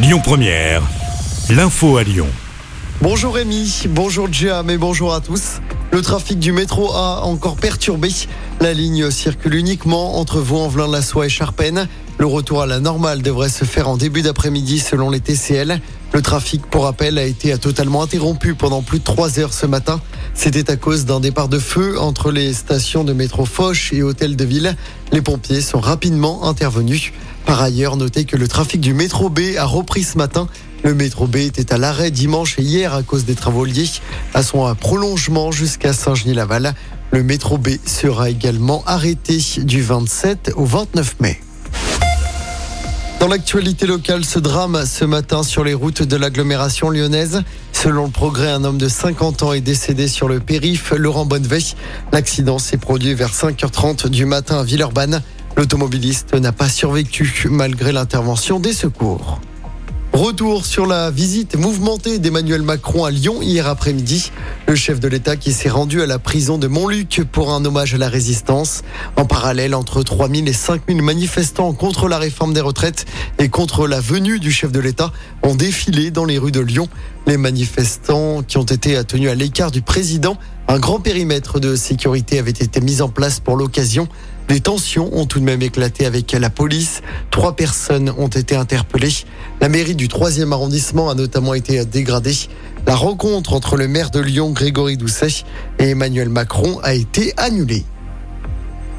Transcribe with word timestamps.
Lyon 0.00 0.20
Première, 0.22 0.80
l'info 1.50 1.96
à 1.96 2.04
Lyon. 2.04 2.28
Bonjour 3.00 3.34
Rémi, 3.34 3.82
bonjour 3.88 4.28
Jam 4.30 4.70
et 4.70 4.78
bonjour 4.78 5.12
à 5.12 5.20
tous. 5.20 5.60
Le 5.90 6.02
trafic 6.02 6.38
du 6.38 6.52
métro 6.52 6.92
a 6.92 7.22
encore 7.24 7.56
perturbé. 7.56 8.10
La 8.60 8.74
ligne 8.74 9.10
circule 9.10 9.56
uniquement 9.56 10.20
entre 10.20 10.38
Vaux-en-Velin-la-Soie 10.38 11.26
et 11.26 11.28
Charpennes. 11.28 11.88
Le 12.16 12.26
retour 12.26 12.62
à 12.62 12.66
la 12.66 12.78
normale 12.78 13.22
devrait 13.22 13.48
se 13.48 13.64
faire 13.64 13.88
en 13.88 13.96
début 13.96 14.22
d'après-midi 14.22 14.78
selon 14.78 15.10
les 15.10 15.18
TCL. 15.18 15.80
Le 16.12 16.22
trafic, 16.22 16.66
pour 16.66 16.84
rappel, 16.84 17.18
a 17.18 17.24
été 17.24 17.56
totalement 17.58 18.02
interrompu 18.02 18.54
pendant 18.54 18.82
plus 18.82 18.98
de 18.98 19.04
trois 19.04 19.38
heures 19.38 19.52
ce 19.52 19.66
matin. 19.66 20.00
C'était 20.34 20.70
à 20.70 20.76
cause 20.76 21.04
d'un 21.04 21.20
départ 21.20 21.48
de 21.48 21.58
feu 21.58 22.00
entre 22.00 22.30
les 22.30 22.54
stations 22.54 23.04
de 23.04 23.12
métro 23.12 23.44
Foch 23.44 23.92
et 23.92 24.02
Hôtel 24.02 24.34
de 24.34 24.44
Ville. 24.44 24.76
Les 25.12 25.20
pompiers 25.20 25.60
sont 25.60 25.80
rapidement 25.80 26.48
intervenus. 26.48 27.12
Par 27.44 27.60
ailleurs, 27.60 27.96
notez 27.96 28.24
que 28.24 28.36
le 28.36 28.48
trafic 28.48 28.80
du 28.80 28.94
métro 28.94 29.28
B 29.28 29.40
a 29.58 29.64
repris 29.64 30.02
ce 30.02 30.16
matin. 30.16 30.48
Le 30.82 30.94
métro 30.94 31.26
B 31.26 31.36
était 31.36 31.72
à 31.72 31.78
l'arrêt 31.78 32.10
dimanche 32.10 32.58
et 32.58 32.62
hier 32.62 32.94
à 32.94 33.02
cause 33.02 33.24
des 33.24 33.34
travaux 33.34 33.64
liés 33.64 33.90
à 34.32 34.42
son 34.42 34.74
prolongement 34.74 35.50
jusqu'à 35.50 35.92
Saint-Genis-Laval. 35.92 36.74
Le 37.10 37.22
métro 37.22 37.58
B 37.58 37.70
sera 37.84 38.30
également 38.30 38.82
arrêté 38.86 39.38
du 39.58 39.82
27 39.82 40.52
au 40.56 40.64
29 40.64 41.16
mai. 41.20 41.40
Dans 43.20 43.26
l'actualité 43.26 43.86
locale, 43.86 44.24
ce 44.24 44.38
drame 44.38 44.86
ce 44.86 45.04
matin 45.04 45.42
sur 45.42 45.64
les 45.64 45.74
routes 45.74 46.04
de 46.04 46.16
l'agglomération 46.16 46.88
lyonnaise. 46.88 47.42
Selon 47.72 48.04
le 48.04 48.10
progrès, 48.12 48.48
un 48.48 48.62
homme 48.62 48.78
de 48.78 48.86
50 48.86 49.42
ans 49.42 49.52
est 49.52 49.60
décédé 49.60 50.06
sur 50.06 50.28
le 50.28 50.38
périph' 50.38 50.92
Laurent 50.96 51.26
Bonneveille. 51.26 51.74
L'accident 52.12 52.60
s'est 52.60 52.76
produit 52.76 53.14
vers 53.14 53.32
5h30 53.32 54.08
du 54.08 54.24
matin 54.24 54.60
à 54.60 54.62
Villeurbanne. 54.62 55.20
L'automobiliste 55.56 56.34
n'a 56.34 56.52
pas 56.52 56.68
survécu 56.68 57.48
malgré 57.50 57.90
l'intervention 57.90 58.60
des 58.60 58.72
secours. 58.72 59.40
Retour 60.18 60.66
sur 60.66 60.86
la 60.86 61.12
visite 61.12 61.54
mouvementée 61.54 62.18
d'Emmanuel 62.18 62.62
Macron 62.62 63.04
à 63.04 63.12
Lyon 63.12 63.40
hier 63.40 63.68
après-midi. 63.68 64.32
Le 64.66 64.74
chef 64.74 64.98
de 64.98 65.06
l'État 65.06 65.36
qui 65.36 65.52
s'est 65.52 65.68
rendu 65.68 66.02
à 66.02 66.06
la 66.06 66.18
prison 66.18 66.58
de 66.58 66.66
Montluc 66.66 67.22
pour 67.30 67.52
un 67.52 67.64
hommage 67.64 67.94
à 67.94 67.98
la 67.98 68.08
résistance. 68.08 68.82
En 69.14 69.26
parallèle, 69.26 69.76
entre 69.76 70.02
3000 70.02 70.48
et 70.48 70.52
5000 70.52 71.02
manifestants 71.02 71.72
contre 71.72 72.08
la 72.08 72.18
réforme 72.18 72.52
des 72.52 72.60
retraites 72.60 73.06
et 73.38 73.48
contre 73.48 73.86
la 73.86 74.00
venue 74.00 74.40
du 74.40 74.50
chef 74.50 74.72
de 74.72 74.80
l'État 74.80 75.12
ont 75.44 75.54
défilé 75.54 76.10
dans 76.10 76.24
les 76.24 76.38
rues 76.38 76.50
de 76.50 76.58
Lyon. 76.58 76.88
Les 77.28 77.36
manifestants 77.36 78.42
qui 78.42 78.58
ont 78.58 78.64
été 78.64 79.00
tenus 79.04 79.30
à 79.30 79.36
l'écart 79.36 79.70
du 79.70 79.82
président, 79.82 80.36
un 80.66 80.80
grand 80.80 80.98
périmètre 80.98 81.60
de 81.60 81.76
sécurité 81.76 82.40
avait 82.40 82.50
été 82.50 82.80
mis 82.80 83.02
en 83.02 83.08
place 83.08 83.38
pour 83.38 83.54
l'occasion. 83.54 84.08
Des 84.48 84.60
tensions 84.60 85.10
ont 85.12 85.26
tout 85.26 85.40
de 85.40 85.44
même 85.44 85.60
éclaté 85.60 86.06
avec 86.06 86.32
la 86.32 86.48
police. 86.48 87.02
Trois 87.30 87.54
personnes 87.54 88.12
ont 88.16 88.28
été 88.28 88.56
interpellées. 88.56 89.12
La 89.60 89.68
mairie 89.68 89.94
du 89.94 90.08
3e 90.08 90.52
arrondissement 90.52 91.10
a 91.10 91.14
notamment 91.14 91.52
été 91.52 91.84
dégradée. 91.84 92.34
La 92.86 92.94
rencontre 92.94 93.52
entre 93.52 93.76
le 93.76 93.88
maire 93.88 94.10
de 94.10 94.20
Lyon, 94.20 94.50
Grégory 94.52 94.96
Doucet, 94.96 95.44
et 95.78 95.90
Emmanuel 95.90 96.30
Macron 96.30 96.80
a 96.82 96.94
été 96.94 97.34
annulée. 97.36 97.84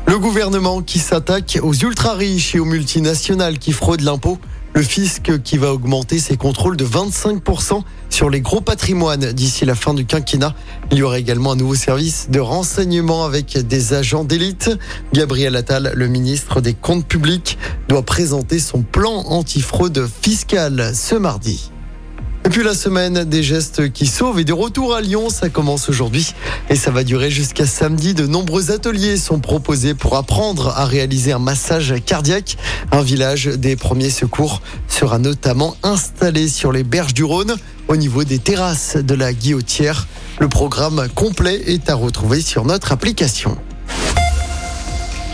Le 0.05 0.19
gouvernement 0.19 0.83
qui 0.83 0.99
s'attaque 0.99 1.57
aux 1.63 1.73
ultra-riches 1.73 2.53
et 2.53 2.59
aux 2.59 2.65
multinationales 2.65 3.57
qui 3.57 3.71
fraudent 3.71 4.01
l'impôt. 4.01 4.37
Le 4.79 4.85
fisc 4.85 5.41
qui 5.43 5.57
va 5.57 5.73
augmenter 5.73 6.19
ses 6.19 6.37
contrôles 6.37 6.77
de 6.77 6.85
25% 6.85 7.81
sur 8.09 8.29
les 8.29 8.39
gros 8.39 8.61
patrimoines 8.61 9.33
d'ici 9.33 9.65
la 9.65 9.75
fin 9.75 9.93
du 9.93 10.05
quinquennat. 10.05 10.55
Il 10.89 10.99
y 10.99 11.01
aura 11.01 11.19
également 11.19 11.51
un 11.51 11.57
nouveau 11.57 11.75
service 11.75 12.29
de 12.29 12.39
renseignement 12.39 13.25
avec 13.25 13.57
des 13.57 13.93
agents 13.93 14.23
d'élite. 14.23 14.71
Gabriel 15.11 15.57
Attal, 15.57 15.91
le 15.93 16.07
ministre 16.07 16.61
des 16.61 16.73
Comptes 16.73 17.05
publics, 17.05 17.57
doit 17.89 18.03
présenter 18.03 18.57
son 18.57 18.81
plan 18.81 19.25
antifraude 19.25 20.07
fiscale 20.21 20.91
ce 20.95 21.15
mardi. 21.15 21.71
Et 22.49 22.51
puis 22.51 22.63
la 22.63 22.73
semaine 22.73 23.25
des 23.25 23.43
gestes 23.43 23.93
qui 23.93 24.07
sauvent 24.07 24.39
et 24.39 24.43
de 24.43 24.53
retour 24.53 24.95
à 24.95 25.01
Lyon, 25.01 25.29
ça 25.29 25.49
commence 25.49 25.87
aujourd'hui 25.87 26.33
et 26.71 26.75
ça 26.75 26.89
va 26.89 27.03
durer 27.03 27.29
jusqu'à 27.29 27.67
samedi. 27.67 28.15
De 28.15 28.25
nombreux 28.25 28.71
ateliers 28.71 29.17
sont 29.17 29.39
proposés 29.39 29.93
pour 29.93 30.17
apprendre 30.17 30.69
à 30.75 30.85
réaliser 30.85 31.31
un 31.31 31.37
massage 31.37 31.93
cardiaque. 32.03 32.57
Un 32.91 33.03
village 33.03 33.45
des 33.45 33.75
premiers 33.75 34.09
secours 34.09 34.63
sera 34.87 35.19
notamment 35.19 35.77
installé 35.83 36.47
sur 36.47 36.71
les 36.71 36.83
berges 36.83 37.13
du 37.13 37.23
Rhône 37.23 37.55
au 37.87 37.95
niveau 37.95 38.23
des 38.23 38.39
terrasses 38.39 38.97
de 38.97 39.13
la 39.13 39.31
Guillotière. 39.31 40.07
Le 40.39 40.49
programme 40.49 41.07
complet 41.13 41.61
est 41.67 41.87
à 41.87 41.93
retrouver 41.93 42.41
sur 42.41 42.65
notre 42.65 42.91
application. 42.91 43.59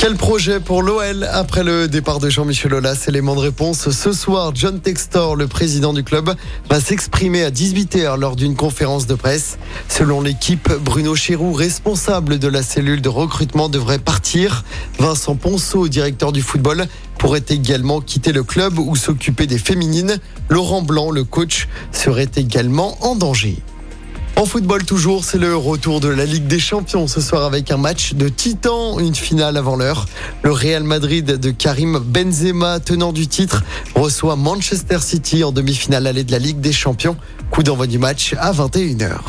Quel 0.07 0.17
projet 0.17 0.59
pour 0.59 0.83
l'OL 0.83 1.27
après 1.31 1.63
le 1.63 1.87
départ 1.87 2.19
de 2.19 2.29
Jean-Michel 2.29 2.75
Aulas 2.75 3.05
Élément 3.07 3.33
de 3.33 3.39
réponse 3.39 3.89
ce 3.89 4.13
soir. 4.13 4.51
John 4.53 4.79
Textor, 4.79 5.35
le 5.35 5.47
président 5.47 5.93
du 5.93 6.03
club, 6.03 6.31
va 6.69 6.79
s'exprimer 6.79 7.43
à 7.43 7.49
18h 7.49 8.19
lors 8.19 8.35
d'une 8.35 8.55
conférence 8.55 9.07
de 9.07 9.15
presse. 9.15 9.57
Selon 9.89 10.21
l'équipe, 10.21 10.71
Bruno 10.71 11.15
Chéroux, 11.15 11.53
responsable 11.53 12.37
de 12.37 12.47
la 12.47 12.61
cellule 12.61 13.01
de 13.01 13.09
recrutement, 13.09 13.67
devrait 13.67 13.97
partir. 13.97 14.63
Vincent 14.99 15.35
Ponceau, 15.35 15.87
directeur 15.87 16.31
du 16.31 16.43
football, 16.43 16.85
pourrait 17.17 17.45
également 17.49 17.99
quitter 17.99 18.31
le 18.31 18.43
club 18.43 18.77
ou 18.77 18.95
s'occuper 18.95 19.47
des 19.47 19.57
féminines. 19.57 20.19
Laurent 20.49 20.83
Blanc, 20.83 21.09
le 21.09 21.23
coach, 21.23 21.67
serait 21.91 22.29
également 22.35 22.95
en 23.03 23.15
danger. 23.15 23.57
En 24.37 24.45
football 24.45 24.83
toujours, 24.83 25.23
c'est 25.23 25.37
le 25.37 25.55
retour 25.55 26.01
de 26.01 26.09
la 26.09 26.25
Ligue 26.25 26.45
des 26.45 26.59
Champions 26.59 27.07
ce 27.07 27.21
soir 27.21 27.45
avec 27.45 27.71
un 27.71 27.77
match 27.77 28.15
de 28.15 28.27
titan, 28.27 28.99
une 28.99 29.15
finale 29.15 29.55
avant 29.55 29.77
l'heure. 29.77 30.07
Le 30.43 30.51
Real 30.51 30.83
Madrid 30.83 31.25
de 31.25 31.51
Karim 31.51 31.99
Benzema, 31.99 32.81
tenant 32.81 33.13
du 33.13 33.27
titre, 33.27 33.63
reçoit 33.95 34.35
Manchester 34.35 34.99
City 34.99 35.45
en 35.45 35.53
demi-finale 35.53 36.05
allée 36.05 36.25
de 36.25 36.33
la 36.33 36.39
Ligue 36.39 36.59
des 36.59 36.73
Champions. 36.73 37.15
Coup 37.49 37.63
d'envoi 37.63 37.87
du 37.87 37.97
match 37.97 38.35
à 38.37 38.51
21h. 38.51 39.19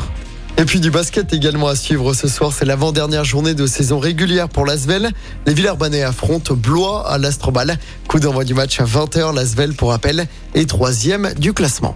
Et 0.57 0.65
puis 0.65 0.81
du 0.81 0.91
basket 0.91 1.31
également 1.31 1.67
à 1.67 1.77
suivre 1.77 2.13
ce 2.13 2.27
soir, 2.27 2.51
c'est 2.51 2.65
l'avant-dernière 2.65 3.23
journée 3.23 3.53
de 3.53 3.65
saison 3.65 3.99
régulière 3.99 4.49
pour 4.49 4.65
l'Asvel. 4.65 5.11
Les 5.45 5.53
Villers-Banais 5.53 6.03
affrontent 6.03 6.53
Blois 6.53 7.09
à 7.09 7.17
l'Astrobal. 7.17 7.77
Coup 8.09 8.19
d'envoi 8.19 8.43
du 8.43 8.53
match 8.53 8.81
à 8.81 8.83
20h, 8.83 9.33
l'Asvel 9.33 9.73
pour 9.73 9.91
rappel 9.91 10.27
est 10.53 10.67
troisième 10.67 11.33
du 11.35 11.53
classement. 11.53 11.95